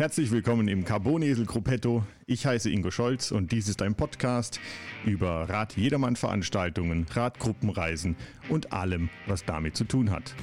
[0.00, 2.06] Herzlich willkommen im Carbonesel Gruppetto.
[2.26, 4.58] Ich heiße Ingo Scholz und dies ist ein Podcast
[5.04, 8.16] über Rad-Jedermann-Veranstaltungen, Radgruppenreisen
[8.48, 10.34] und allem, was damit zu tun hat.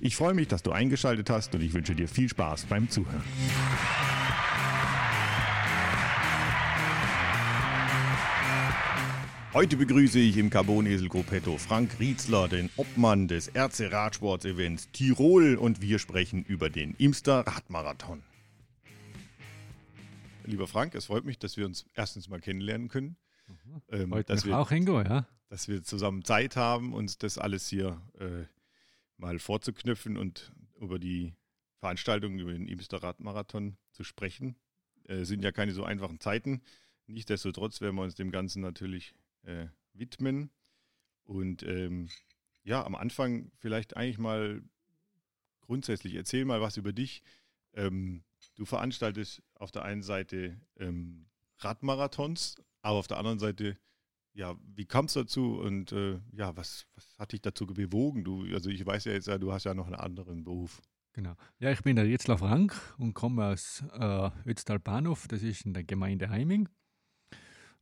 [0.00, 3.22] Ich freue mich, dass du eingeschaltet hast und ich wünsche dir viel Spaß beim Zuhören.
[9.52, 15.82] Heute begrüße ich im Carbonesel Gruppetto Frank Rietzler, den Obmann des RC Radsports-Events Tirol und
[15.82, 18.22] wir sprechen über den Imster Radmarathon.
[20.46, 23.16] Lieber Frank, es freut mich, dass wir uns erstens mal kennenlernen können.
[23.48, 23.82] Mhm.
[23.88, 25.26] Ähm, Heute dass wir, auch Ingo, ja.
[25.48, 28.44] Dass wir zusammen Zeit haben, uns das alles hier äh,
[29.16, 31.34] mal vorzuknüpfen und über die
[31.78, 34.56] Veranstaltung, über den Imster Radmarathon zu sprechen.
[35.04, 36.62] Äh, sind ja keine so einfachen Zeiten.
[37.06, 40.50] Nichtsdestotrotz werden wir uns dem Ganzen natürlich äh, widmen.
[41.24, 42.08] Und ähm,
[42.64, 44.62] ja, am Anfang vielleicht eigentlich mal
[45.60, 47.22] grundsätzlich, erzähl mal was über dich.
[47.74, 48.24] Ähm,
[48.56, 51.26] du veranstaltest auf der einen Seite ähm,
[51.58, 53.78] Radmarathons, aber auf der anderen Seite,
[54.32, 58.24] ja, wie kam es dazu und äh, ja, was, was hat dich dazu bewogen?
[58.24, 60.82] Du, also ich weiß ja jetzt, du hast ja noch einen anderen Beruf.
[61.12, 61.34] Genau.
[61.58, 65.72] Ja, ich bin der Ritzler Frank und komme aus äh, Ötztal Bahnhof, das ist in
[65.72, 66.68] der Gemeinde Heiming.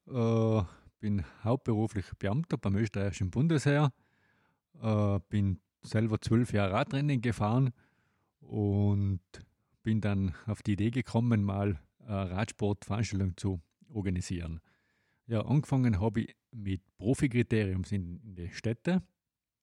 [0.07, 0.63] Äh,
[1.01, 3.93] bin hauptberuflich Beamter beim österreichischen Bundesheer,
[4.81, 7.73] äh, bin selber zwölf Jahre Radrennen gefahren
[8.41, 9.21] und
[9.85, 14.61] bin dann auf die Idee gekommen, mal eine Radsportveranstaltung zu organisieren.
[15.27, 19.03] Ja, angefangen habe ich mit Profikriteriums in, in den Städten.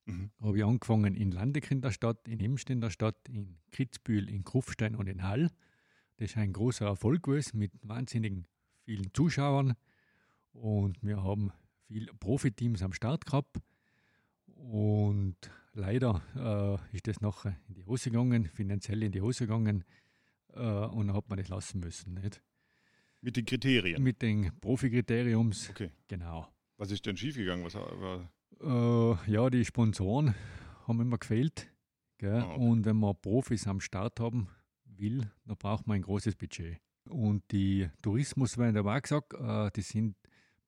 [0.05, 0.31] Mhm.
[0.39, 4.29] Habe ich angefangen in Landeck in der Stadt, in Imst in der Stadt, in Kitzbühel,
[4.29, 5.49] in Kufstein und in Hall.
[6.17, 8.47] Das ist ein großer Erfolg gewesen mit wahnsinnigen
[8.83, 9.75] vielen Zuschauern.
[10.53, 11.51] Und wir haben
[11.87, 13.57] viele Profiteams am Start gehabt.
[14.45, 15.35] Und
[15.73, 19.83] leider äh, ist das nachher in die Hose gegangen, finanziell in die Hose gegangen.
[20.53, 22.13] Äh, und dann hat man das lassen müssen.
[22.15, 22.41] Nicht?
[23.21, 24.01] Mit den Kriterien?
[24.01, 25.69] Mit den Profikriteriums.
[25.69, 25.91] Okay.
[26.07, 26.47] Genau.
[26.77, 27.65] Was ist denn schiefgegangen?
[27.65, 30.35] Was äh, ja, die Sponsoren
[30.87, 31.71] haben immer gefehlt.
[32.21, 32.55] Ah, okay.
[32.59, 34.47] Und wenn man Profis am Start haben
[34.85, 36.79] will, dann braucht man ein großes Budget.
[37.09, 40.15] Und die Tourismus werden aber auch gesagt, äh, die sind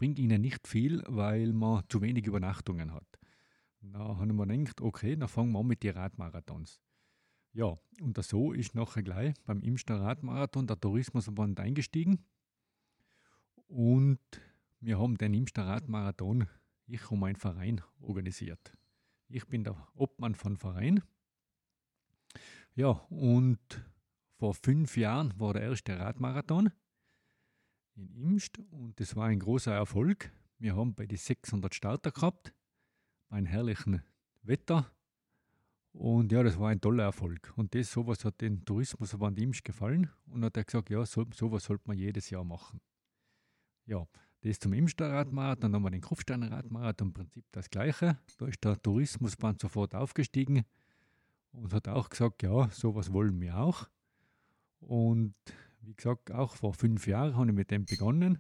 [0.04, 3.08] bringt ihnen nicht viel, weil man zu wenig Übernachtungen hat.
[3.80, 6.82] Da haben wir gedacht, okay, dann fangen wir an mit den Radmarathons.
[7.54, 12.26] Ja, und so ist nachher gleich beim Imster Radmarathon der Tourismusverband eingestiegen.
[13.68, 14.20] Und
[14.80, 16.48] wir haben den Imster Radmarathon,
[16.88, 18.74] ich und mein Verein, organisiert.
[19.28, 21.04] Ich bin der Obmann von Verein.
[22.74, 23.60] Ja, und
[24.38, 26.72] vor fünf Jahren war der erste Radmarathon
[27.96, 30.32] in Imst und das war ein großer Erfolg.
[30.58, 32.54] Wir haben bei den 600 Starter gehabt,
[33.30, 34.02] bei einem herrlichen
[34.42, 34.92] Wetter
[35.94, 37.54] und ja, das war ein toller Erfolg.
[37.56, 41.64] Und das sowas hat den Tourismusverband Imst gefallen und hat er gesagt, ja, so, sowas
[41.64, 42.82] sollte man jedes Jahr machen.
[43.86, 44.08] Ja,
[44.42, 48.18] das zum Imster Radmarathon, dann haben wir den Kufsteiner Radmarathon, im Prinzip das Gleiche.
[48.38, 50.64] Da ist der Tourismusband sofort aufgestiegen
[51.52, 53.88] und hat auch gesagt, ja, sowas wollen wir auch.
[54.80, 55.36] Und
[55.82, 58.40] wie gesagt, auch vor fünf Jahren habe ich mit dem begonnen.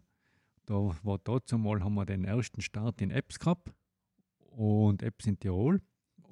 [0.66, 3.72] Da war dazu mal, haben wir den ersten Start in Apps gehabt
[4.50, 5.82] und Apps in Tirol.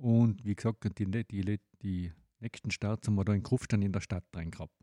[0.02, 4.02] Und wie gesagt, die, die, die nächsten Starts haben wir da in Kufstein in der
[4.02, 4.74] Stadt rein gehabt.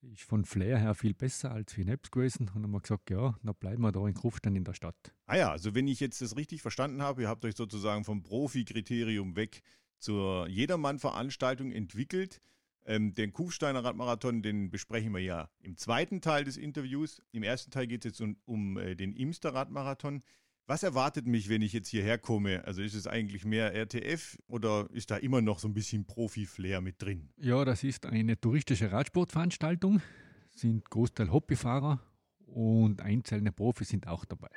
[0.00, 2.50] Ist von Flair her viel besser als in Apps gewesen.
[2.54, 4.96] Und haben wir gesagt, ja, dann bleiben wir da in Kufstein in der Stadt.
[5.26, 8.22] Ah ja, also wenn ich jetzt das richtig verstanden habe, ihr habt euch sozusagen vom
[8.22, 9.60] Profi-Kriterium weg
[9.98, 12.40] zur Jedermann-Veranstaltung entwickelt.
[12.86, 17.20] Ähm, den Kufsteiner Radmarathon, den besprechen wir ja im zweiten Teil des Interviews.
[17.32, 20.22] Im ersten Teil geht es jetzt um, um äh, den Imster Radmarathon.
[20.72, 22.64] Was erwartet mich, wenn ich jetzt hierher komme?
[22.64, 26.80] Also ist es eigentlich mehr RTF oder ist da immer noch so ein bisschen Profi-Flair
[26.80, 27.28] mit drin?
[27.36, 30.00] Ja, das ist eine touristische Radsportveranstaltung,
[30.50, 32.00] sind Großteil Hobbyfahrer
[32.46, 34.48] und einzelne Profis sind auch dabei.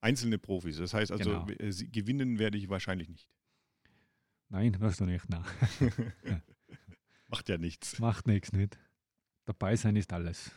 [0.00, 1.46] Einzelne Profis, das heißt also, genau.
[1.50, 3.28] Äh, gewinnen werde ich wahrscheinlich nicht.
[4.48, 5.44] Nein, wirst du nicht, nein.
[7.28, 7.98] Macht ja nichts.
[7.98, 8.78] Macht nichts, nicht.
[9.44, 10.50] Dabei sein ist alles.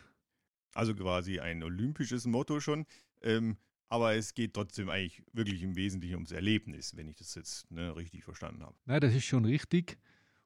[0.73, 2.85] Also quasi ein olympisches Motto schon.
[3.21, 3.57] Ähm,
[3.89, 7.95] aber es geht trotzdem eigentlich wirklich im Wesentlichen ums Erlebnis, wenn ich das jetzt ne,
[7.95, 8.75] richtig verstanden habe.
[8.85, 9.97] Nein, das ist schon richtig.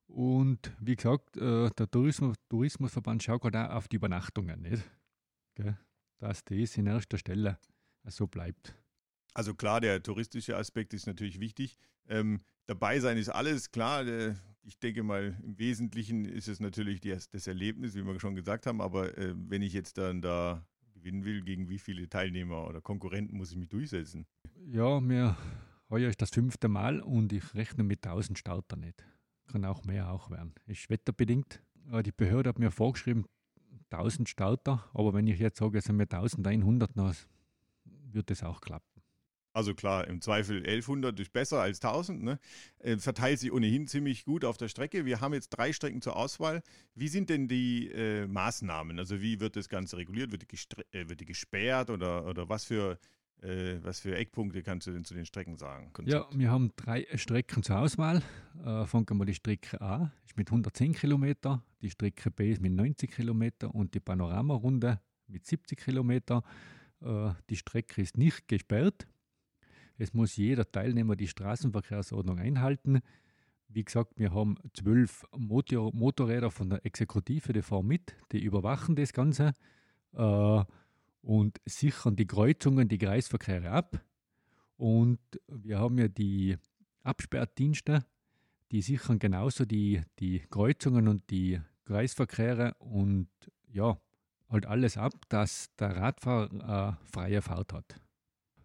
[0.07, 4.83] Und wie gesagt, äh, der Tourismus, Tourismusverband schaut gerade auch auf die Übernachtungen, nicht?
[5.55, 5.77] Gell?
[6.19, 7.59] Dass das in erster Stelle
[8.05, 8.75] so bleibt.
[9.33, 11.77] Also klar, der touristische Aspekt ist natürlich wichtig.
[12.07, 14.03] Ähm, dabei sein ist alles klar.
[14.05, 18.35] Der, ich denke mal, im Wesentlichen ist es natürlich das, das Erlebnis, wie wir schon
[18.35, 18.79] gesagt haben.
[18.79, 20.65] Aber äh, wenn ich jetzt dann da
[21.03, 24.25] gewinnen will, gegen wie viele Teilnehmer oder Konkurrenten muss ich mich durchsetzen?
[24.67, 25.35] Ja, mir
[25.89, 29.05] heuer ist das fünfte Mal und ich rechne mit 1000 Starter nicht.
[29.47, 30.53] Kann auch mehr auch werden.
[30.65, 31.61] Ist wetterbedingt.
[32.05, 33.25] Die Behörde hat mir vorgeschrieben,
[33.89, 37.13] 1000 Starter, aber wenn ich jetzt sage, es sind mir 1100, dann
[38.11, 38.92] wird das auch klappen.
[39.53, 42.23] Also klar, im Zweifel 1100 ist besser als 1000.
[42.23, 42.39] Ne?
[42.79, 45.05] Äh, verteilt sich ohnehin ziemlich gut auf der Strecke.
[45.05, 46.63] Wir haben jetzt drei Strecken zur Auswahl.
[46.95, 48.97] Wie sind denn die äh, Maßnahmen?
[48.97, 50.31] Also wie wird das Ganze reguliert?
[50.31, 52.97] Wird die, äh, wird die gesperrt oder, oder was, für,
[53.43, 55.93] äh, was für Eckpunkte kannst du denn zu den Strecken sagen?
[55.93, 56.33] Konzept?
[56.33, 58.23] Ja, wir haben drei Strecken zur Auswahl.
[58.65, 62.61] Äh, fangen wir mal die Strecke A, ist mit 110 Kilometer, die Strecke B ist
[62.61, 66.41] mit 90 Kilometer und die Panoramarunde mit 70 Kilometer.
[67.01, 69.07] Äh, die Strecke ist nicht gesperrt.
[69.97, 73.01] Es muss jeder Teilnehmer die Straßenverkehrsordnung einhalten.
[73.67, 78.95] Wie gesagt, wir haben zwölf Motor Motorräder von der Exekutive, die fahren mit, die überwachen
[78.95, 79.53] das Ganze
[80.13, 80.63] äh,
[81.21, 84.03] und sichern die Kreuzungen, die Kreisverkehre ab.
[84.77, 86.57] Und wir haben ja die
[87.03, 88.05] Absperrdienste,
[88.71, 93.29] die sichern genauso die, die Kreuzungen und die Kreisverkehre und
[93.71, 93.97] ja,
[94.49, 98.02] halt alles ab, dass der Radfahrer äh, freie Fahrt hat.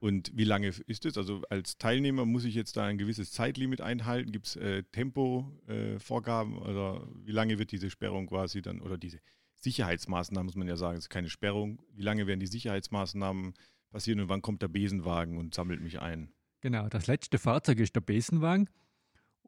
[0.00, 1.19] Und wie lange ist es?
[1.19, 4.31] Also als Teilnehmer muss ich jetzt da ein gewisses Zeitlimit einhalten?
[4.31, 9.19] Gibt es äh, Tempovorgaben äh, oder wie lange wird diese Sperrung quasi dann oder diese
[9.56, 11.83] Sicherheitsmaßnahmen, muss man ja sagen, es ist keine Sperrung.
[11.93, 13.55] Wie lange werden die Sicherheitsmaßnahmen
[13.91, 16.33] passieren und wann kommt der Besenwagen und sammelt mich ein?
[16.61, 18.69] Genau, das letzte Fahrzeug ist der Besenwagen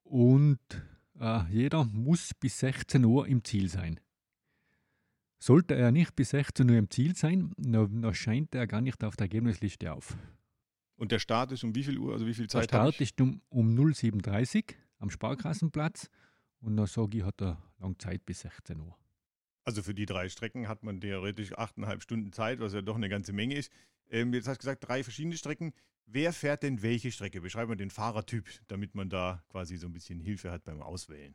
[0.03, 0.59] und
[1.21, 4.01] äh, jeder muss bis 16 Uhr im Ziel sein.
[5.39, 9.17] Sollte er nicht bis 16 Uhr im Ziel sein, dann scheint er gar nicht auf
[9.17, 10.17] der Ergebnisliste auf.
[11.01, 12.65] Und der Start ist um wie viel Uhr, also wie viel Zeit?
[12.65, 16.11] Der Start ist um, um 07.30 Uhr am Sparkassenplatz
[16.61, 18.95] und dann sage ich, hat er lang Zeit bis 16 Uhr.
[19.65, 23.09] Also für die drei Strecken hat man theoretisch achteinhalb Stunden Zeit, was ja doch eine
[23.09, 23.73] ganze Menge ist.
[24.11, 25.73] Ähm, jetzt hast du gesagt, drei verschiedene Strecken.
[26.05, 27.41] Wer fährt denn welche Strecke?
[27.41, 31.35] Beschreib mal den Fahrertyp, damit man da quasi so ein bisschen Hilfe hat beim Auswählen.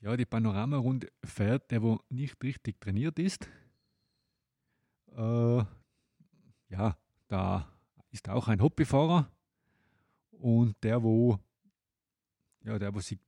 [0.00, 3.48] Ja, die Panoramarunde fährt der, wo nicht richtig trainiert ist.
[5.16, 5.64] Äh,
[6.68, 6.96] ja,
[7.26, 7.68] da
[8.12, 9.30] ist auch ein Hobbyfahrer
[10.30, 11.38] und der, wo,
[12.64, 13.18] ja, der, wo sich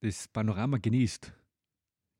[0.00, 1.32] das Panorama genießt,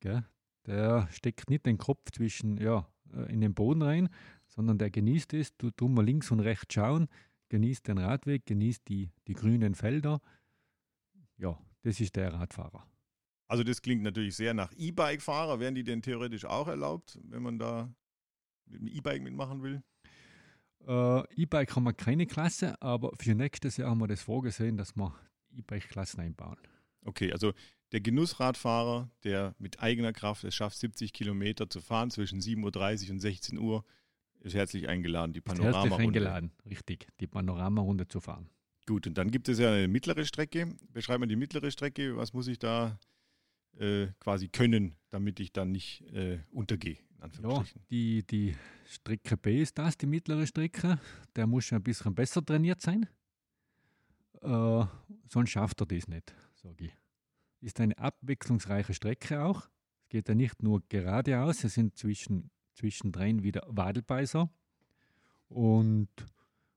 [0.00, 0.24] gell?
[0.66, 4.08] der steckt nicht den Kopf zwischen, ja, äh, in den Boden rein,
[4.46, 7.08] sondern der genießt es, tut mal links und rechts schauen,
[7.48, 10.20] genießt den Radweg, genießt die, die grünen Felder.
[11.36, 12.86] Ja, das ist der Radfahrer.
[13.48, 15.60] Also das klingt natürlich sehr nach E-Bike-Fahrer.
[15.60, 17.92] Wären die denn theoretisch auch erlaubt, wenn man da
[18.66, 19.82] mit dem E-Bike mitmachen will?
[20.86, 24.96] Äh, E-Bike haben wir keine Klasse, aber für nächstes Jahr haben wir das vorgesehen, dass
[24.96, 25.14] wir
[25.56, 26.58] E-Bike-Klassen einbauen.
[27.04, 27.52] Okay, also
[27.92, 33.10] der Genussradfahrer, der mit eigener Kraft es schafft, 70 Kilometer zu fahren zwischen 7.30 Uhr
[33.12, 33.84] und 16 Uhr,
[34.40, 35.90] ist herzlich eingeladen, die Panorama-Runde.
[35.90, 38.50] Herzlich eingeladen, richtig, die Panorama-Runde zu fahren.
[38.86, 40.68] Gut, und dann gibt es ja eine mittlere Strecke.
[40.92, 42.16] Beschreib mal die mittlere Strecke.
[42.16, 42.98] Was muss ich da
[43.78, 46.98] äh, quasi können, damit ich dann nicht äh, untergehe?
[47.42, 48.54] Ja, die, die
[48.86, 50.98] Strecke B ist das, die mittlere Strecke.
[51.34, 53.08] Der muss schon ein bisschen besser trainiert sein.
[54.42, 54.84] Äh,
[55.28, 56.92] sonst schafft er das nicht, sage ich.
[57.60, 59.68] Ist eine abwechslungsreiche Strecke auch.
[60.02, 64.50] Es geht ja nicht nur geradeaus, es sind zwischen, zwischendrin wieder Wadelbeißer.
[65.48, 66.10] Und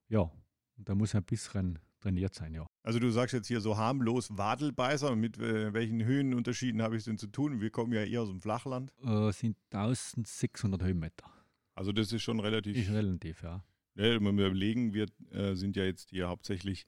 [0.07, 0.31] ja,
[0.77, 2.67] da muss ein bisschen trainiert sein, ja.
[2.83, 5.15] Also du sagst jetzt hier so harmlos Wadelbeißer.
[5.15, 7.61] Mit äh, welchen Höhenunterschieden habe ich es denn zu tun?
[7.61, 8.91] Wir kommen ja eher aus dem Flachland.
[9.03, 11.25] Äh, sind 1600 Höhenmeter.
[11.75, 12.75] Also das ist schon relativ.
[12.75, 13.63] Ist relativ, ja.
[13.95, 16.85] Ja, wenn wir überlegen, wir äh, sind ja jetzt hier hauptsächlich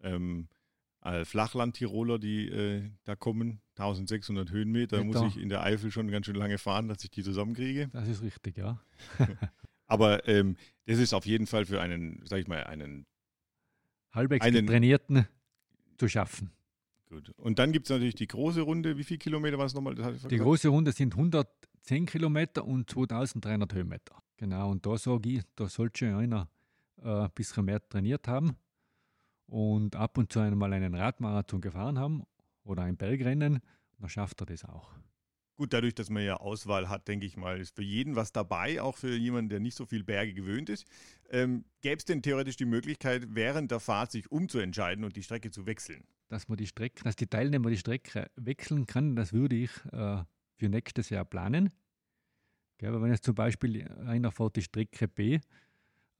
[0.00, 0.48] ähm,
[1.24, 3.60] Flachland-Tiroler, die äh, da kommen.
[3.76, 4.98] 1600 Höhenmeter.
[4.98, 7.88] Da muss ich in der Eifel schon ganz schön lange fahren, dass ich die zusammenkriege.
[7.92, 8.80] Das ist richtig, ja.
[9.86, 13.06] Aber ähm, das ist auf jeden Fall für einen, sag ich mal, einen
[14.12, 15.26] halbwegs einen, trainierten
[15.96, 16.50] zu schaffen.
[17.08, 17.30] Gut.
[17.36, 18.98] Und dann gibt es natürlich die große Runde.
[18.98, 19.94] Wie viele Kilometer war es nochmal?
[19.94, 24.22] Die große Runde sind 110 Kilometer und 2300 Höhenmeter.
[24.36, 26.48] Genau, und da sage ich, da sollte schon einer
[27.02, 28.56] äh, ein bisschen mehr trainiert haben
[29.46, 32.24] und ab und zu einmal einen Radmarathon gefahren haben
[32.62, 33.60] oder ein Bergrennen,
[33.98, 34.92] dann schafft er das auch.
[35.58, 38.80] Gut, dadurch, dass man ja Auswahl hat, denke ich mal, ist für jeden was dabei,
[38.80, 40.86] auch für jemanden, der nicht so viel Berge gewöhnt ist.
[41.30, 45.50] Ähm, Gäbe es denn theoretisch die Möglichkeit, während der Fahrt sich umzuentscheiden und die Strecke
[45.50, 46.04] zu wechseln?
[46.28, 50.22] Dass man die Strecke, dass die Teilnehmer die Strecke wechseln kann, das würde ich äh,
[50.54, 51.70] für nächstes Jahr planen.
[52.76, 55.40] Gell, aber wenn jetzt zum Beispiel einer fährt die Strecke B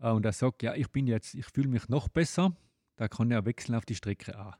[0.01, 2.57] äh, und er sagt, ja, ich bin jetzt, ich fühle mich noch besser,
[2.97, 4.59] da kann er wechseln auf die Strecke A.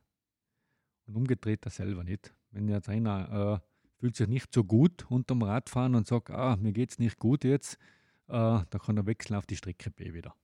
[1.07, 2.33] Und umgedreht das selber nicht.
[2.53, 3.69] Wenn jetzt einer äh,
[3.99, 7.45] fühlt sich nicht so gut unterm Radfahren und sagt, ah, mir geht es nicht gut
[7.45, 7.75] jetzt,
[8.29, 10.35] äh, da kann er wechseln auf die Strecke B wieder.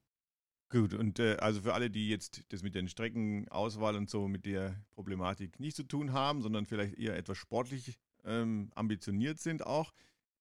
[0.70, 4.44] Gut, und äh, also für alle, die jetzt das mit den Streckenauswahl und so mit
[4.44, 9.92] der Problematik nicht zu tun haben, sondern vielleicht eher etwas sportlich ähm, ambitioniert sind auch,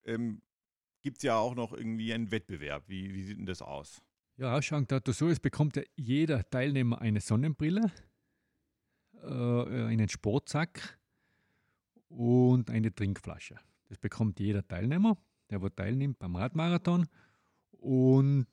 [0.05, 0.41] ähm,
[1.01, 2.85] gibt es ja auch noch irgendwie einen Wettbewerb.
[2.87, 4.01] Wie, wie sieht denn das aus?
[4.37, 7.91] Ja, ausschauen dazu so, es bekommt ja jeder Teilnehmer eine Sonnenbrille,
[9.21, 10.97] äh, einen Sportsack
[12.15, 13.55] und eine Trinkflasche.
[13.89, 15.17] Das bekommt jeder Teilnehmer,
[15.49, 17.07] der wo teilnimmt beim Radmarathon.
[17.71, 18.47] Und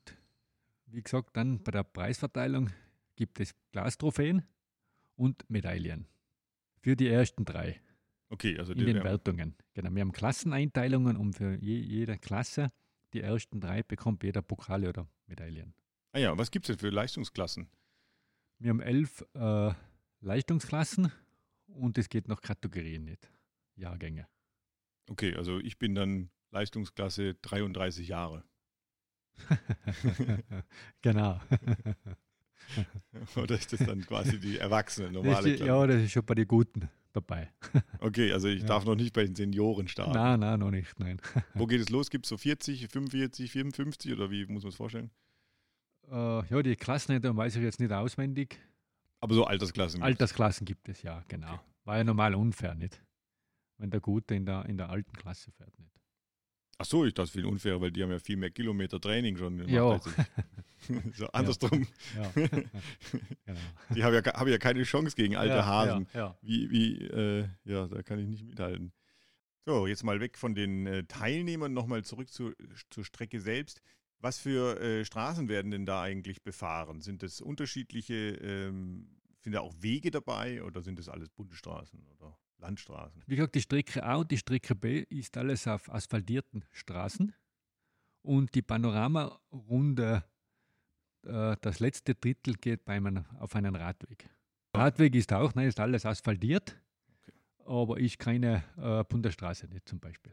[0.87, 2.71] wie gesagt, dann bei der Preisverteilung
[3.17, 4.43] gibt es Glastrophäen
[5.17, 6.07] und Medaillen
[6.81, 7.81] für die ersten drei.
[8.31, 9.57] Okay, also in den Wertungen.
[9.75, 12.73] Genau, wir haben Klasseneinteilungen und für je, jede Klasse,
[13.12, 15.75] die ersten drei, bekommt jeder Pokale oder Medaillen.
[16.12, 17.69] Ah ja, was gibt es denn für Leistungsklassen?
[18.59, 19.73] Wir haben elf äh,
[20.21, 21.12] Leistungsklassen
[21.67, 23.31] und es geht nach Kategorien nicht.
[23.80, 24.26] Jahrgänge.
[25.08, 28.44] Okay, also ich bin dann Leistungsklasse 33 Jahre.
[31.02, 31.40] genau.
[33.37, 35.66] Oder ist das dann quasi die erwachsene normale Klasse?
[35.66, 37.50] Ja, das ist schon bei den Guten dabei.
[38.02, 38.66] Okay, also ich ja.
[38.66, 40.12] darf noch nicht bei den Senioren starten.
[40.12, 41.20] Nein, nein, noch nicht, nein.
[41.54, 42.08] Wo geht es los?
[42.08, 45.10] Gibt es so 40, 45, 54 oder wie muss man es vorstellen?
[46.10, 48.58] Uh, ja, die Klassen weiß ich jetzt nicht auswendig.
[49.20, 50.02] Aber so Altersklassen?
[50.02, 51.52] Altersklassen gibt es, ja, genau.
[51.52, 51.60] Okay.
[51.84, 53.02] War ja normal unfair, nicht?
[53.80, 56.00] Wenn der Gute in der, in der alten Klasse fährt, nicht?
[56.78, 59.68] Ach so, ich dachte viel unfair, weil die haben ja viel mehr Kilometer Training schon.
[59.68, 60.00] Ja.
[61.14, 61.87] so andersrum.
[62.16, 62.22] Ja.
[62.22, 62.49] ja.
[63.44, 63.60] genau.
[63.94, 66.06] Die haben ja, haben ja keine Chance gegen alte ja, Hasen.
[66.14, 68.92] Ja, Wie, wie, äh, ja, da kann ich nicht mithalten.
[69.66, 72.52] So, jetzt mal weg von den äh, Teilnehmern, nochmal zurück zu,
[72.88, 73.82] zur Strecke selbst.
[74.18, 77.02] Was für äh, Straßen werden denn da eigentlich befahren?
[77.02, 82.38] Sind es unterschiedliche, ähm, sind da auch Wege dabei oder sind das alles Bundesstraßen oder
[82.61, 83.23] Landstraßen?
[83.26, 87.35] Wie gesagt, die Strecke A und die Strecke B ist alles auf asphaltierten Straßen
[88.23, 90.25] und die Panoramarunde
[91.25, 94.29] äh, das letzte Drittel geht bei einem, auf einen Radweg.
[94.75, 96.76] Radweg ist auch, nein, ist alles asphaltiert,
[97.21, 97.33] okay.
[97.64, 100.33] aber ich keine äh, Bundesstraße nicht zum Beispiel.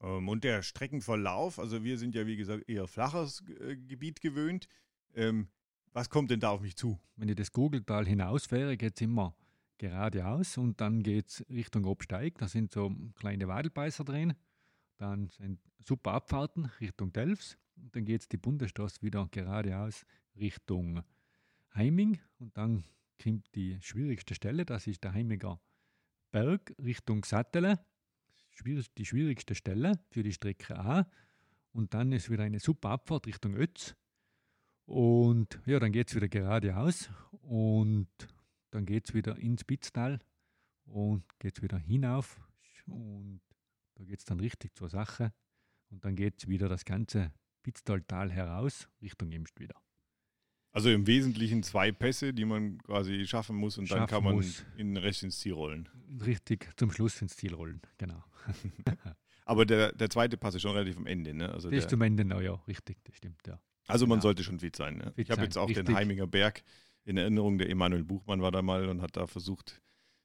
[0.00, 4.68] Ähm, und der Streckenverlauf, also wir sind ja wie gesagt eher flaches äh, Gebiet gewöhnt.
[5.14, 5.48] Ähm,
[5.92, 6.98] was kommt denn da auf mich zu?
[7.16, 9.34] Wenn ich das Gogeltal hinausfahre, geht es immer
[9.78, 12.38] geradeaus und dann geht es Richtung Obsteig.
[12.38, 14.34] Da sind so kleine Wadelbeißer drin.
[14.96, 17.56] Dann sind super Abfahrten Richtung Delfs.
[17.76, 20.04] Und dann geht es die Bundesstraße wieder geradeaus
[20.36, 21.02] Richtung
[21.74, 22.18] Heiming.
[22.38, 22.84] Und dann
[23.22, 25.60] kommt die schwierigste Stelle, das ist der Heimiger
[26.30, 27.78] Berg Richtung Sattele.
[28.96, 31.08] Die schwierigste Stelle für die Strecke A.
[31.72, 33.94] Und dann ist wieder eine super Abfahrt Richtung Ötz.
[34.84, 37.10] Und ja, dann geht es wieder geradeaus
[37.42, 38.08] und
[38.70, 40.20] dann geht es wieder ins Spitztal
[40.84, 42.40] und geht es wieder hinauf.
[42.86, 43.40] Und
[43.94, 45.32] da geht es dann richtig zur Sache.
[45.90, 49.74] Und dann geht es wieder das ganze Spitztaltal heraus, Richtung Imst wieder.
[50.72, 54.36] Also im Wesentlichen zwei Pässe, die man quasi schaffen muss und schaffen dann kann man
[54.36, 54.64] muss.
[54.76, 55.88] in den Rest ins Ziel rollen.
[56.24, 58.22] Richtig, zum Schluss ins Ziel rollen, genau.
[59.46, 61.50] Aber der, der zweite Pass ist schon relativ am Ende, ne?
[61.50, 63.58] Also das ist zum Ende, no, ja, richtig, das stimmt, ja.
[63.86, 64.22] Also man ja.
[64.22, 64.98] sollte schon fit sein.
[64.98, 65.04] Ne?
[65.14, 65.86] Fit ich habe jetzt auch richtig.
[65.86, 66.62] den Heiminger Berg
[67.08, 69.80] in Erinnerung, der Emanuel Buchmann war da mal und hat da versucht,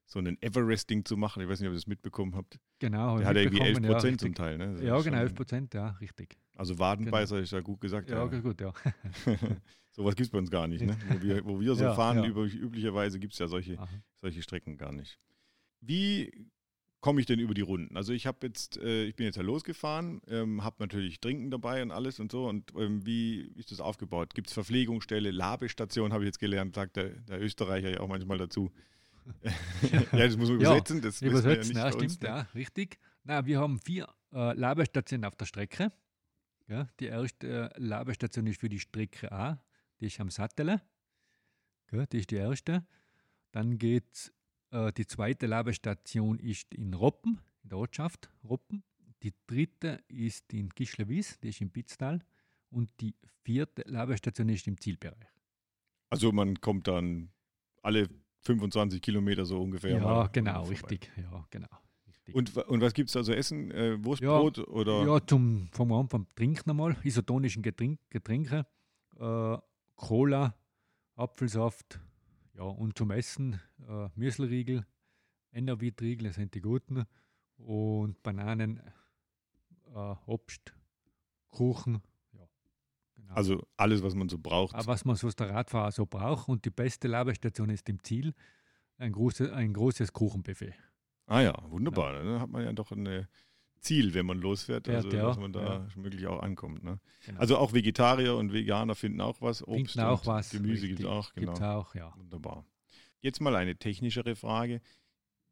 [0.05, 1.41] so einen Everesting zu machen.
[1.41, 2.59] Ich weiß nicht, ob ihr das mitbekommen habt.
[2.79, 3.17] Genau.
[3.17, 4.57] Der hat irgendwie 11 Prozent ja, zum Teil.
[4.57, 4.83] Ne?
[4.83, 6.37] Ja, genau, 11 Prozent, ja, richtig.
[6.55, 7.43] Also Wadenbeißer genau.
[7.43, 8.09] ist ja gut gesagt.
[8.09, 8.39] Ja, ja.
[8.39, 8.73] gut, ja.
[9.91, 10.85] Sowas gibt es bei uns gar nicht.
[10.85, 10.97] Ne?
[11.07, 13.77] Wo, wir, wo wir so ja, fahren, üblicherweise gibt es ja solche,
[14.19, 15.17] solche Strecken gar nicht.
[15.79, 16.49] Wie
[17.03, 17.97] komme ich denn über die Runden?
[17.97, 21.83] Also ich habe jetzt, äh, ich bin jetzt ja losgefahren, ähm, habe natürlich Trinken dabei
[21.83, 22.47] und alles und so.
[22.47, 24.33] Und ähm, wie ist das aufgebaut?
[24.33, 28.37] Gibt es Verpflegungsstelle, Labestation, habe ich jetzt gelernt, sagt der, der Österreicher ja auch manchmal
[28.37, 28.71] dazu.
[29.43, 31.01] ja, das muss man übersetzen.
[31.01, 32.27] Das übersetzen, ja, ja stimmt, ne?
[32.27, 32.99] ja, richtig.
[33.25, 35.91] Na, wir haben vier äh, Labestationen auf der Strecke.
[36.69, 39.61] Ja, die erste äh, Labestation ist für die Strecke A,
[39.99, 40.79] die ist am Sattel.
[41.91, 42.85] Ja, die ist die erste.
[43.51, 44.42] Dann geht äh,
[44.73, 48.83] die zweite Labestation ist in Roppen, in der Ortschaft Roppen.
[49.21, 52.21] Die dritte ist in Gischlewies, die ist im Pitztal.
[52.69, 53.13] Und die
[53.43, 55.27] vierte Labestation ist im Zielbereich.
[56.09, 57.29] Also man kommt dann
[57.81, 58.09] alle
[58.41, 59.97] 25 Kilometer so ungefähr.
[59.97, 61.11] Ja, genau, richtig.
[61.17, 61.67] Ja, genau.
[62.07, 62.35] Richtig.
[62.35, 63.71] Und, und was gibt es da so essen?
[63.71, 65.05] Äh, Wurstbrot ja, oder?
[65.05, 66.97] Ja, zum, fangen wir an vom Trinken einmal.
[67.03, 68.65] Isotonischen Getränk, Getränke.
[69.19, 69.57] Äh,
[69.95, 70.55] Cola,
[71.15, 71.99] Apfelsaft,
[72.55, 74.85] ja, und zum Essen äh, Müsliriegel,
[75.51, 77.05] Enervit-Riegel, das sind die guten.
[77.57, 78.81] Und Bananen,
[79.93, 80.73] äh, Obst,
[81.49, 82.01] Kuchen.
[82.33, 82.47] Ja,
[83.15, 83.33] genau.
[83.33, 84.75] Also alles, was man so braucht.
[84.75, 86.49] Aber was man so aus der Radfahrer so braucht.
[86.49, 88.33] Und die beste Labestation ist im Ziel
[88.97, 90.73] ein, große, ein großes Kuchenbuffet.
[91.27, 92.15] Ah ja, wunderbar.
[92.15, 92.23] Ja.
[92.23, 93.27] Dann hat man ja doch ein
[93.79, 95.87] Ziel, wenn man losfährt, also ja, dass man da ja.
[95.95, 96.83] möglich auch ankommt.
[96.83, 96.99] Ne?
[97.25, 97.39] Genau.
[97.39, 99.65] Also auch Vegetarier und Veganer finden auch was.
[99.67, 100.51] Obst finden auch was.
[100.51, 101.33] Gemüse gibt es auch.
[101.33, 101.51] Genau.
[101.51, 102.13] Gibt's auch, ja.
[102.17, 102.65] Wunderbar.
[103.23, 104.81] Jetzt mal eine technischere Frage.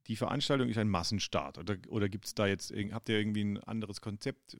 [0.08, 3.58] Die Veranstaltung ist ein Massenstart oder, oder gibt es da jetzt, habt ihr irgendwie ein
[3.60, 4.58] anderes Konzept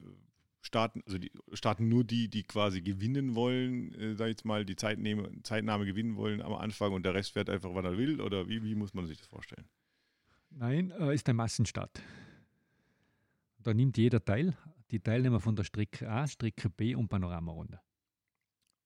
[0.62, 4.64] starten, also die starten nur die, die quasi gewinnen wollen, äh, sag ich jetzt mal,
[4.64, 8.20] die Zeitnehme, Zeitnahme gewinnen wollen am Anfang und der Rest fährt einfach, wann er will?
[8.20, 9.68] Oder wie, wie muss man sich das vorstellen?
[10.50, 12.00] Nein, äh, ist ein Massenstart.
[13.58, 14.56] Da nimmt jeder teil,
[14.90, 17.80] die Teilnehmer von der Strecke A, Strecke B und Panoramarunde.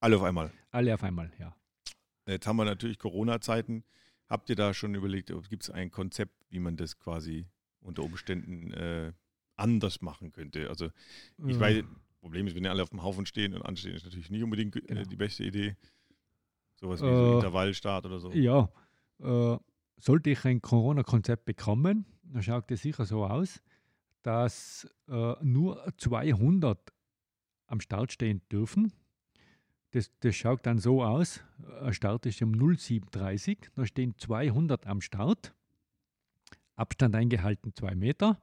[0.00, 0.50] Alle auf einmal?
[0.70, 1.54] Alle auf einmal, ja.
[2.26, 3.84] Jetzt haben wir natürlich Corona-Zeiten.
[4.28, 7.46] Habt ihr da schon überlegt, gibt es ein Konzept, wie man das quasi
[7.80, 9.12] unter Umständen äh,
[9.54, 10.68] anders machen könnte?
[10.68, 10.90] Also
[11.46, 11.60] ich ja.
[11.60, 11.84] weiß,
[12.26, 14.80] Problem ist, wenn alle auf dem Haufen stehen und anstehen, ist natürlich nicht unbedingt äh,
[14.80, 15.02] genau.
[15.04, 15.76] die beste Idee.
[16.74, 18.32] Sowas wie äh, so Intervallstart oder so.
[18.32, 18.68] Ja,
[19.20, 19.56] äh,
[19.96, 23.62] sollte ich ein Corona-Konzept bekommen, dann schaut es sicher so aus,
[24.22, 26.92] dass äh, nur 200
[27.68, 28.92] am Start stehen dürfen.
[29.96, 31.40] Das, das schaut dann so aus,
[31.80, 35.54] ein Start ist um 0730, da stehen 200 am Start,
[36.74, 38.38] Abstand eingehalten 2 Meter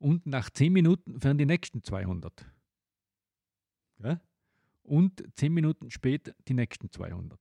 [0.00, 2.50] und nach 10 Minuten fahren die nächsten 200.
[4.02, 4.20] Ja?
[4.82, 7.38] Und 10 Minuten später die nächsten 200.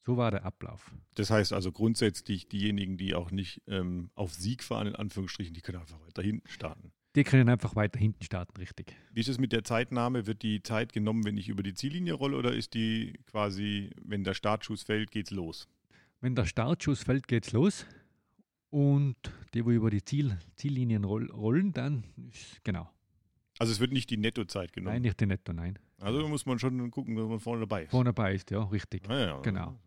[0.00, 0.94] So war der Ablauf.
[1.16, 5.60] Das heißt also grundsätzlich, diejenigen, die auch nicht ähm, auf Sieg fahren, in Anführungsstrichen, die
[5.60, 6.90] können einfach weiter hinten starten.
[7.14, 8.96] Die können einfach weiter hinten starten, richtig.
[9.12, 10.26] Wie ist es mit der Zeitnahme?
[10.26, 14.24] Wird die Zeit genommen, wenn ich über die Ziellinie rolle oder ist die quasi, wenn
[14.24, 15.68] der Startschuss fällt, geht's los?
[16.20, 17.84] Wenn der Startschuss fällt, geht's los.
[18.70, 19.16] Und
[19.52, 22.90] die, wo über die Ziel, Ziellinien rollen, dann ist, genau.
[23.58, 24.94] Also es wird nicht die Nettozeit genommen?
[24.94, 25.78] Nein, nicht die Netto, nein.
[26.00, 27.90] Also muss man schon gucken, dass man vorne dabei ist.
[27.90, 29.08] Vorne dabei ist, ja, richtig.
[29.10, 29.40] Ah, ja.
[29.40, 29.78] Genau.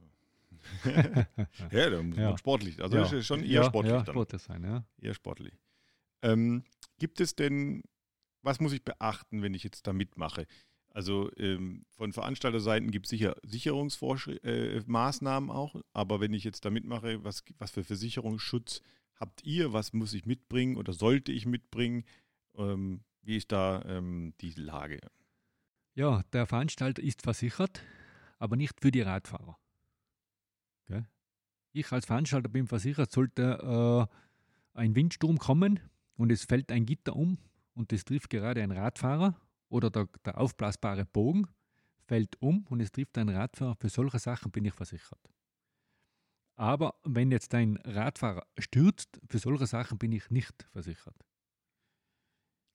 [1.72, 2.30] ja, dann muss ja.
[2.30, 2.82] man sportlich.
[2.82, 3.12] Also ja.
[3.12, 3.94] ist schon eher sportlich.
[3.94, 4.84] Ja, sportlich sein, ja.
[5.00, 5.54] Eher sportlich.
[6.22, 6.64] Ähm,
[6.98, 7.84] gibt es denn,
[8.42, 10.46] was muss ich beachten, wenn ich jetzt da mitmache?
[10.90, 16.70] Also ähm, von Veranstalterseiten gibt es sicher Sicherungsmaßnahmen äh, auch, aber wenn ich jetzt da
[16.70, 18.82] mitmache, was, was für Versicherungsschutz
[19.16, 19.74] habt ihr?
[19.74, 22.06] Was muss ich mitbringen oder sollte ich mitbringen?
[22.56, 25.00] Ähm, wie ist da ähm, die Lage?
[25.96, 27.82] Ja, der Veranstalter ist versichert,
[28.38, 29.58] aber nicht für die Radfahrer.
[30.86, 31.08] Gell?
[31.72, 34.10] Ich als Veranstalter bin versichert, sollte
[34.74, 35.80] äh, ein Windsturm kommen
[36.16, 37.38] und es fällt ein Gitter um
[37.74, 41.48] und es trifft gerade einen Radfahrer oder der, der aufblasbare Bogen
[42.08, 45.20] fällt um und es trifft einen Radfahrer, für solche Sachen bin ich versichert.
[46.56, 51.16] Aber wenn jetzt ein Radfahrer stürzt, für solche Sachen bin ich nicht versichert.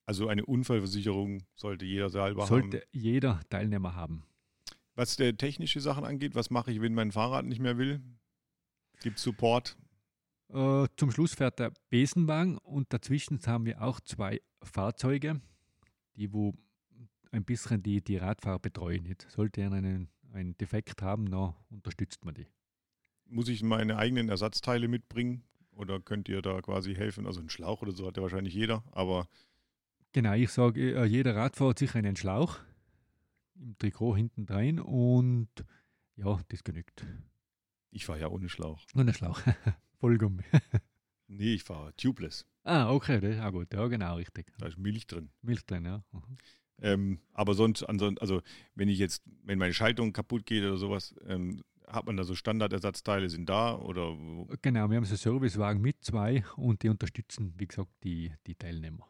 [0.05, 2.71] Also eine Unfallversicherung sollte jeder selber sollte haben?
[2.71, 4.25] Sollte jeder Teilnehmer haben.
[4.95, 8.01] Was der technische Sachen angeht, was mache ich, wenn mein Fahrrad nicht mehr will?
[8.99, 9.77] Gibt es Support?
[10.53, 15.39] Äh, zum Schluss fährt der Besenwagen und dazwischen haben wir auch zwei Fahrzeuge,
[16.15, 16.53] die wo
[17.31, 19.05] ein bisschen die, die Radfahrer betreuen.
[19.05, 22.47] Jetzt sollte er einen, einen Defekt haben, dann unterstützt man die.
[23.25, 27.25] Muss ich meine eigenen Ersatzteile mitbringen oder könnt ihr da quasi helfen?
[27.25, 29.27] Also einen Schlauch oder so hat ja wahrscheinlich jeder, aber.
[30.11, 32.59] Genau, ich sage, äh, jeder Radfahrer hat sich einen Schlauch
[33.55, 35.47] im Trikot hinten rein und
[36.17, 37.05] ja, das genügt.
[37.91, 38.81] Ich fahre ja ohne Schlauch.
[38.95, 39.39] Ohne Schlauch.
[40.01, 40.41] Vollgummi.
[41.27, 42.47] nee, ich fahre tubeless.
[42.63, 43.71] Ah, okay, das ist auch gut.
[43.71, 44.51] Ja, genau, richtig.
[44.57, 45.29] Da ist Milch drin.
[45.43, 46.03] Milch drin, ja.
[46.11, 46.37] Mhm.
[46.81, 48.41] Ähm, aber sonst, ansonsten, also
[48.73, 52.33] wenn ich jetzt, wenn meine Schaltung kaputt geht oder sowas, ähm, hat man da so
[52.33, 54.17] Standardersatzteile, sind da oder?
[54.63, 59.07] Genau, wir haben so Servicewagen mit zwei und die unterstützen, wie gesagt, die, die Teilnehmer.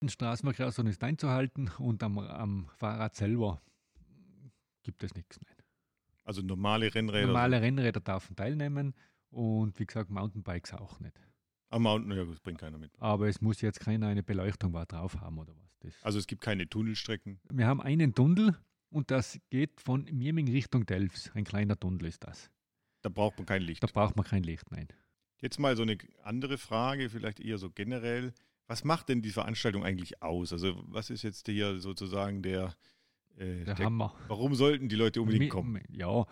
[0.00, 3.60] Den Straßenverkehr ist einzuhalten und am, am Fahrrad selber
[4.82, 5.40] gibt es nichts.
[5.44, 5.56] Nein.
[6.24, 7.26] Also normale Rennräder?
[7.26, 8.94] Normale Rennräder dürfen teilnehmen
[9.30, 11.20] und wie gesagt Mountainbikes auch nicht.
[11.70, 12.92] Am Mountain, ja, das bringt keiner mit.
[12.98, 15.78] Aber es muss jetzt keiner eine Beleuchtung drauf haben oder was.
[15.80, 17.40] Das also es gibt keine Tunnelstrecken?
[17.50, 18.56] Wir haben einen Tunnel
[18.90, 21.30] und das geht von Mirming Richtung Delfs.
[21.34, 22.50] Ein kleiner Tunnel ist das.
[23.00, 23.82] Da braucht man kein Licht?
[23.82, 24.86] Da braucht man kein Licht, nein.
[25.40, 28.32] Jetzt mal so eine andere Frage, vielleicht eher so generell.
[28.68, 30.52] Was macht denn die Veranstaltung eigentlich aus?
[30.52, 32.76] Also was ist jetzt hier sozusagen der,
[33.36, 34.14] äh, der, der Hammer?
[34.28, 35.82] Warum sollten die Leute unbedingt kommen?
[35.90, 36.26] Ja,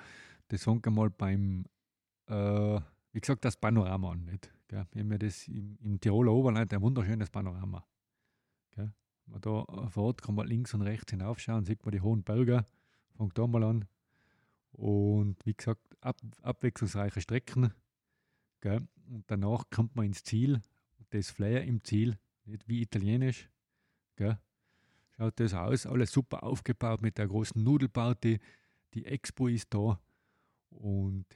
[0.49, 1.67] das sagen wir mal beim,
[2.27, 2.81] äh,
[3.13, 4.25] wie gesagt, das Panorama an.
[4.25, 4.53] Nicht?
[4.69, 4.87] Gell?
[4.93, 7.85] Wir haben ja das im, im Tiroler Oberland ein wunderschönes Panorama.
[8.73, 8.93] Gell?
[9.27, 12.65] Man da vor Ort kann man links und rechts hinaufschauen, sieht man die hohen Berge,
[13.17, 13.87] fängt da mal an.
[14.73, 17.73] Und wie gesagt, ab, abwechslungsreiche Strecken.
[18.61, 18.87] Gell?
[19.09, 20.61] Und danach kommt man ins Ziel.
[21.11, 23.51] Das Flair im Ziel, nicht wie italienisch.
[24.17, 24.39] Gell?
[25.21, 28.41] Schaut das aus, alles super aufgebaut mit der großen Nudelparty.
[28.95, 30.01] Die Expo ist da.
[30.71, 31.27] Und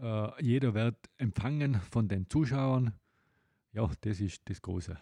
[0.00, 2.94] äh, jeder wird empfangen von den Zuschauern.
[3.72, 4.98] Ja, das ist das Große.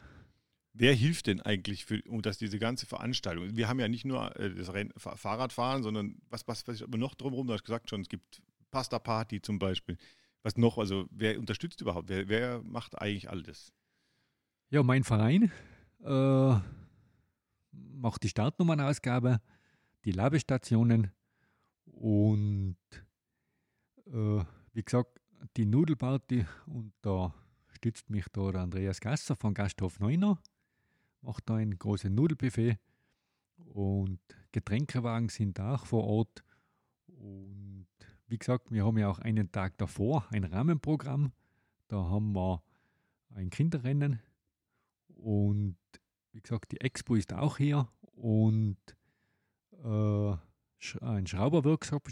[0.73, 4.53] Wer hilft denn eigentlich, für, dass diese ganze Veranstaltung, wir haben ja nicht nur äh,
[4.53, 8.43] das Renn, Fahrradfahren, sondern was, was, was noch drumherum, du hast gesagt schon, es gibt
[8.73, 9.97] Pasta Party zum Beispiel.
[10.43, 10.79] Was noch?
[10.79, 12.09] Also wer unterstützt überhaupt?
[12.09, 13.73] Wer, wer macht eigentlich all das?
[14.71, 15.53] Ja, mein Verein
[16.03, 16.57] äh,
[17.95, 19.41] macht die Startnummernausgabe,
[20.05, 21.11] die Labestationen
[21.87, 22.77] und
[24.07, 25.21] äh, wie gesagt,
[25.57, 26.47] die Nudelparty.
[26.67, 27.35] Und da
[27.69, 30.39] stützt mich da der Andreas Gasser von Gasthof Neuner,
[31.23, 32.79] macht da ein großes Nudelbuffet.
[33.57, 34.21] Und
[34.53, 36.45] Getränkewagen sind auch vor Ort.
[37.07, 37.87] Und
[38.27, 41.33] wie gesagt, wir haben ja auch einen Tag davor ein Rahmenprogramm.
[41.89, 42.63] Da haben wir
[43.31, 44.21] ein Kinderrennen.
[45.09, 45.77] Und
[46.35, 48.77] wie gesagt, die Expo ist auch hier und
[49.83, 50.33] äh,
[51.01, 52.11] ein Schrauberworkshop,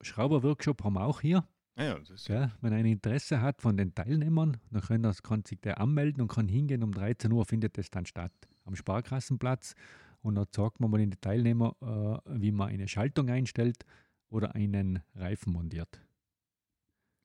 [0.00, 1.48] Schrauberworkshop haben wir auch hier.
[1.76, 1.98] Ah ja,
[2.28, 6.22] ja, wenn ein Interesse hat von den Teilnehmern, dann kann, das, kann sich der anmelden
[6.22, 6.84] und kann hingehen.
[6.84, 8.32] Um 13 Uhr findet es dann statt
[8.64, 9.74] am Sparkassenplatz.
[10.20, 13.84] Und dann sagt man mal in die Teilnehmer, äh, wie man eine Schaltung einstellt
[14.30, 16.00] oder einen Reifen montiert.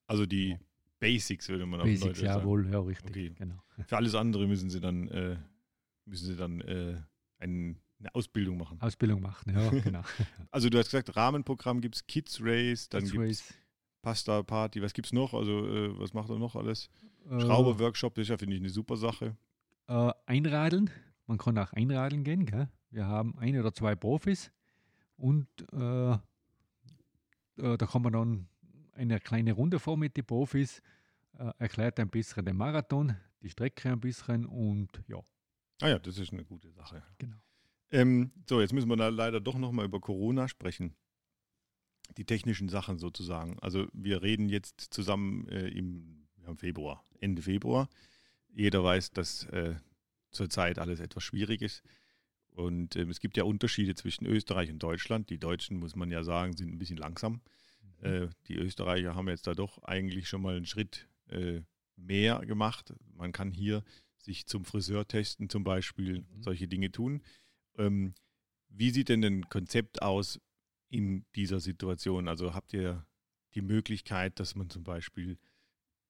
[0.08, 0.58] Also die
[1.00, 3.10] Basics würde man auch Basics, jawohl, ja, richtig.
[3.10, 3.34] Okay.
[3.38, 3.62] Genau.
[3.86, 5.38] Für alles andere müssen sie dann, äh,
[6.10, 7.02] müssen sie dann äh,
[7.38, 8.82] ein, eine Ausbildung machen.
[8.82, 10.02] Ausbildung machen, ja, genau.
[10.52, 13.54] also du hast gesagt, Rahmenprogramm gibt es, Kids Race, dann gibt es
[14.02, 15.34] Pasta Party, was gibt es noch?
[15.34, 16.90] Also äh, was macht er noch alles?
[17.30, 19.36] Äh, Schrauber-Workshop, das ist ja, finde ich, eine super Sache.
[19.88, 20.90] Äh, einradeln,
[21.28, 22.70] man kann auch einradeln gehen, gell?
[22.92, 24.52] Wir haben ein oder zwei Profis
[25.18, 26.18] und äh, äh,
[27.58, 28.48] da kann man dann
[28.94, 30.82] eine kleine Runde vor mit den Profis,
[31.38, 35.20] äh, erklärt ein bisschen den Marathon, die Strecke ein bisschen und ja.
[35.82, 37.04] Ah ja, das ist eine gute Sache.
[37.18, 37.38] Genau.
[37.92, 40.96] Ähm, so, jetzt müssen wir da leider doch nochmal über Corona sprechen.
[42.18, 43.58] Die technischen Sachen sozusagen.
[43.60, 47.88] Also wir reden jetzt zusammen äh, im, im, Februar, Ende Februar.
[48.50, 49.76] Jeder weiß, dass äh,
[50.32, 51.84] zurzeit alles etwas schwierig ist.
[52.52, 55.30] Und ähm, es gibt ja Unterschiede zwischen Österreich und Deutschland.
[55.30, 57.42] Die Deutschen, muss man ja sagen, sind ein bisschen langsam.
[58.02, 58.06] Mhm.
[58.06, 61.62] Äh, die Österreicher haben jetzt da doch eigentlich schon mal einen Schritt äh,
[61.96, 62.94] mehr gemacht.
[63.16, 63.84] Man kann hier
[64.20, 66.42] sich zum Friseur testen, zum Beispiel, mhm.
[66.42, 67.24] solche Dinge tun.
[67.78, 68.14] Ähm,
[68.70, 70.40] wie sieht denn ein Konzept aus
[70.90, 72.28] in dieser Situation?
[72.28, 73.06] Also habt ihr
[73.56, 75.40] die Möglichkeit, dass man zum Beispiel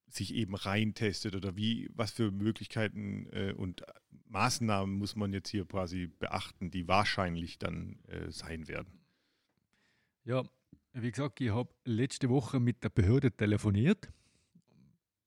[0.07, 3.83] sich eben reintestet oder wie, was für Möglichkeiten äh, und
[4.25, 8.99] Maßnahmen muss man jetzt hier quasi beachten, die wahrscheinlich dann äh, sein werden?
[10.23, 10.43] Ja,
[10.93, 14.11] wie gesagt, ich habe letzte Woche mit der Behörde telefoniert.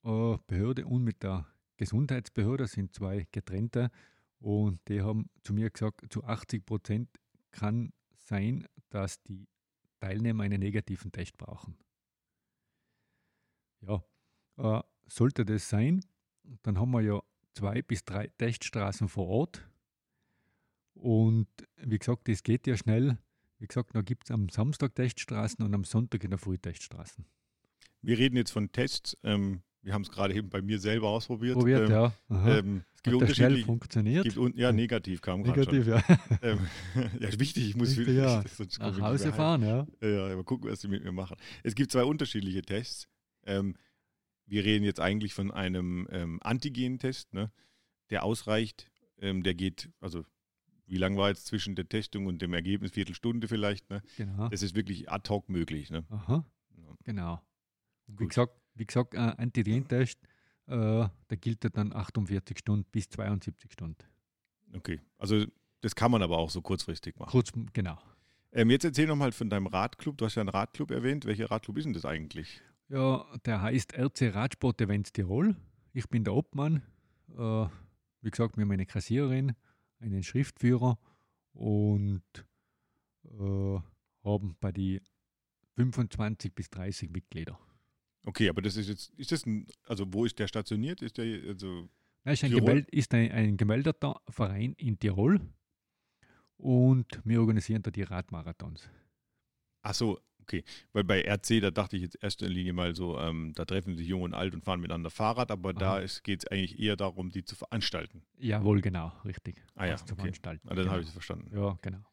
[0.04, 1.51] Äh, Behörde und mit der
[1.84, 3.90] Gesundheitsbehörde sind zwei getrennte
[4.38, 7.08] und die haben zu mir gesagt, zu 80 Prozent
[7.50, 9.48] kann sein, dass die
[10.00, 11.76] Teilnehmer einen negativen Test brauchen.
[13.80, 14.04] Ja,
[14.58, 16.04] äh, sollte das sein,
[16.62, 17.20] dann haben wir ja
[17.54, 19.68] zwei bis drei Teststraßen vor Ort.
[20.94, 23.18] Und wie gesagt, das geht ja schnell.
[23.58, 27.24] Wie gesagt, da gibt es am Samstag Teststraßen und am Sonntag in der Früh Teststraßen.
[28.02, 29.16] Wir reden jetzt von Tests.
[29.22, 31.54] Ähm, wir haben es gerade eben bei mir selber ausprobiert.
[31.54, 32.12] Probiert, ähm, ja.
[32.30, 34.24] Ähm, es gibt Hat schnell funktioniert?
[34.24, 35.94] Gibt un, ja, negativ kam gerade Negativ, schon.
[35.94, 36.38] ja.
[36.42, 36.58] Ähm,
[37.18, 38.44] ja, wichtig, ich muss Richtig, ja.
[38.78, 39.86] Nach Hause fahren, ja.
[40.00, 41.36] Ja, aber gucken, was sie mit mir machen.
[41.64, 43.08] Es gibt zwei unterschiedliche Tests.
[43.44, 43.74] Ähm,
[44.46, 47.50] wir reden jetzt eigentlich von einem ähm, Antigen-Test, ne,
[48.10, 48.88] der ausreicht.
[49.18, 50.24] Ähm, der geht, also
[50.86, 52.92] wie lange war jetzt zwischen der Testung und dem Ergebnis?
[52.92, 53.88] Viertelstunde vielleicht.
[53.88, 54.02] Ne?
[54.16, 54.48] Genau.
[54.48, 55.90] Das ist wirklich ad hoc möglich.
[55.90, 56.04] Ne?
[56.10, 56.44] Aha.
[57.04, 57.40] Genau.
[58.08, 60.18] Wie gesagt, wie gesagt, ein Antigen-Test,
[60.66, 64.04] äh, der gilt dann 48 Stunden bis 72 Stunden.
[64.74, 65.44] Okay, also
[65.80, 67.30] das kann man aber auch so kurzfristig machen.
[67.30, 67.98] Kurz, genau.
[68.52, 70.18] Ähm, jetzt erzähl nochmal von deinem Radclub.
[70.18, 71.24] Du hast ja einen Radclub erwähnt.
[71.24, 72.61] Welcher Radclub ist denn das eigentlich?
[72.88, 75.56] Ja, der heißt RC Radsport Events Tirol.
[75.92, 76.82] Ich bin der Obmann.
[77.37, 77.66] Äh,
[78.20, 79.54] wie gesagt, wir haben eine Kassiererin,
[79.98, 80.98] einen Schriftführer
[81.54, 82.22] und
[83.24, 83.80] äh,
[84.24, 85.00] haben bei die
[85.76, 87.58] 25 bis 30 Mitglieder.
[88.24, 91.02] Okay, aber das ist jetzt, ist das ein, also wo ist der stationiert?
[91.02, 91.88] Ist der, also
[92.24, 95.40] Nein, ist, ein, gemeld, ist ein, ein gemeldeter Verein in Tirol
[96.56, 98.88] und wir organisieren da die Radmarathons.
[99.82, 100.62] Ach so, okay.
[100.92, 104.06] Weil bei RC, da dachte ich jetzt erster Linie mal so, ähm, da treffen sich
[104.06, 106.00] Jung und Alt und fahren miteinander Fahrrad, aber Aha.
[106.00, 108.22] da geht es eigentlich eher darum, die zu veranstalten.
[108.38, 109.61] Jawohl, genau, richtig.
[109.74, 110.14] Ah ja, zu okay.
[110.14, 110.68] veranstalten.
[110.68, 110.92] Ah, dann genau.
[110.92, 111.50] habe ich es verstanden.
[111.56, 112.04] Ja, genau.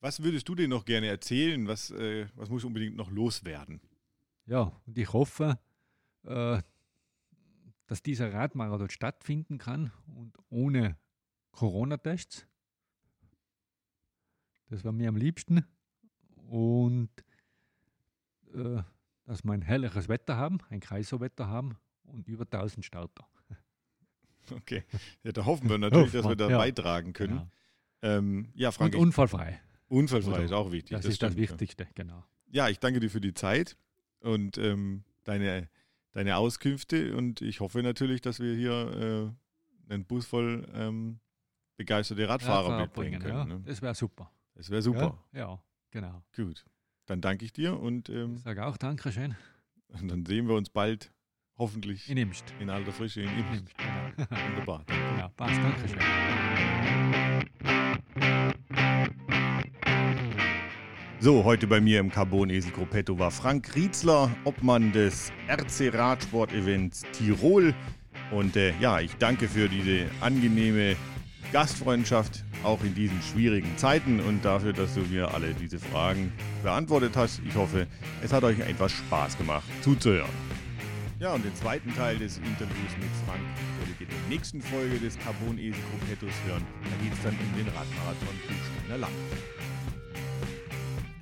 [0.00, 1.66] Was würdest du denn noch gerne erzählen?
[1.66, 3.80] Was, äh, was muss unbedingt noch loswerden?
[4.46, 5.58] Ja, und ich hoffe,
[6.24, 6.60] äh,
[7.86, 10.96] dass dieser Radmarathon stattfinden kann und ohne
[11.52, 12.46] Corona-Tests.
[14.68, 15.64] Das war mir am liebsten.
[16.48, 17.10] Und
[18.54, 18.82] äh,
[19.24, 23.26] dass wir ein herrliches Wetter haben, ein Kreisowetter haben und über 1000 Starter.
[24.50, 24.84] Okay,
[25.22, 26.58] ja, da hoffen wir natürlich, dass wir da ja.
[26.58, 27.48] beitragen können.
[28.02, 28.18] Genau.
[28.18, 29.58] Ähm, ja, Frank, und unfallfrei.
[29.88, 30.90] Unfallfrei ist auch wichtig.
[30.90, 32.22] Das, das ist stimmt, das Wichtigste, genau.
[32.50, 33.78] Ja, ich danke dir für die Zeit
[34.24, 35.68] und ähm, deine,
[36.12, 39.32] deine Auskünfte und ich hoffe natürlich, dass wir hier
[39.88, 41.20] äh, einen Bus voll ähm,
[41.76, 43.36] begeisterte Radfahrer ja, mitbringen können.
[43.36, 43.44] Ja.
[43.44, 43.62] Ne?
[43.66, 44.30] Das wäre super.
[44.54, 45.18] Das wäre super.
[45.32, 46.22] Ja, ja, genau.
[46.34, 46.64] Gut.
[47.06, 49.36] Dann danke ich dir und ähm, ich sage auch Dankeschön.
[49.88, 51.12] Und dann sehen wir uns bald,
[51.56, 52.08] hoffentlich.
[52.08, 52.54] In Imst.
[52.60, 53.76] In alter Frische in Imst.
[53.76, 54.46] Genau.
[54.48, 54.84] Wunderbar.
[54.86, 55.60] Genau, passt.
[55.60, 56.00] Dankeschön.
[61.24, 67.04] So, heute bei mir im Carbon Esel Gruppetto war Frank Rietzler, Obmann des RC Radsport-Events
[67.12, 67.72] Tirol.
[68.30, 70.96] Und äh, ja, ich danke für diese angenehme
[71.50, 76.30] Gastfreundschaft, auch in diesen schwierigen Zeiten und dafür, dass du mir alle diese Fragen
[76.62, 77.40] beantwortet hast.
[77.48, 77.86] Ich hoffe,
[78.22, 80.28] es hat euch etwas Spaß gemacht zuzuhören.
[81.20, 83.40] Ja, und den zweiten Teil des Interviews mit Frank
[83.78, 86.66] werdet ihr in der nächsten Folge des Carbon Esel Gruppettos hören.
[86.82, 89.53] Da geht es dann um den Radmarathon Kufsteiner Land.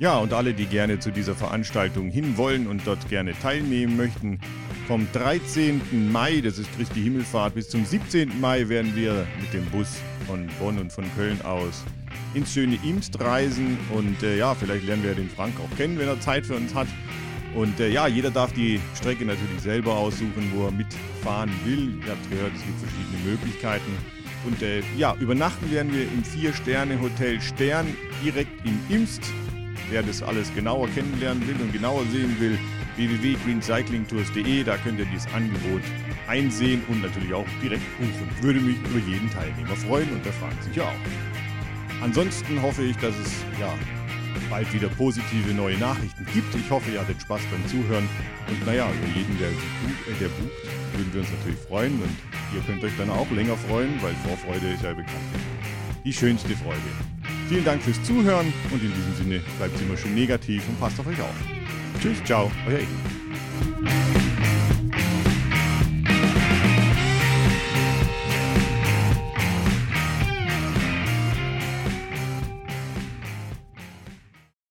[0.03, 4.41] Ja, und alle, die gerne zu dieser Veranstaltung hinwollen und dort gerne teilnehmen möchten,
[4.89, 6.11] vom 13.
[6.11, 8.41] Mai, das ist Christi Himmelfahrt, bis zum 17.
[8.41, 11.85] Mai werden wir mit dem Bus von Bonn und von Köln aus
[12.35, 13.79] ins schöne Imst reisen.
[13.93, 16.75] Und äh, ja, vielleicht lernen wir den Frank auch kennen, wenn er Zeit für uns
[16.75, 16.89] hat.
[17.55, 22.01] Und äh, ja, jeder darf die Strecke natürlich selber aussuchen, wo er mitfahren will.
[22.05, 23.93] Ihr habt gehört, es gibt verschiedene Möglichkeiten.
[24.47, 27.87] Und äh, ja, übernachten werden wir im Vier-Sterne-Hotel Stern
[28.25, 29.23] direkt in Imst.
[29.93, 32.59] Wer das alles genauer kennenlernen will und genauer sehen will,
[32.97, 35.83] www.greencyclingtours.de, da könnt ihr dieses Angebot
[36.27, 38.27] einsehen und natürlich auch direkt buchen.
[38.41, 42.03] Würde mich über jeden Teilnehmer freuen und der fragt sich ja auch.
[42.03, 43.69] Ansonsten hoffe ich, dass es ja
[44.49, 46.55] bald wieder positive neue Nachrichten gibt.
[46.55, 48.09] Ich hoffe, ihr hattet Spaß beim Zuhören.
[48.49, 52.01] Und naja, über jeden, der, äh, der bucht, würden wir uns natürlich freuen.
[52.01, 52.17] Und
[52.57, 55.29] ihr könnt euch dann auch länger freuen, weil Vorfreude ist ja bekannt.
[56.03, 56.81] Die schönste Freude.
[57.49, 61.07] Vielen Dank fürs Zuhören und in diesem Sinne bleibt immer schön negativ und passt auf
[61.07, 61.35] euch auf.
[62.01, 64.22] Tschüss, ciao, euer Edi.